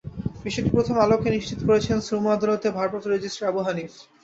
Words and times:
বিষয়টি 0.45 0.69
প্রথম 0.75 0.95
আলোকে 0.99 1.27
নিশ্চিত 1.31 1.59
করেছেন 1.67 1.97
শ্রম 2.05 2.25
আদালতের 2.29 2.75
ভারপ্রাপ্ত 2.77 3.05
রেজিস্ট্রার 3.07 3.49
আবু 3.51 3.61
হানিফ। 3.67 3.91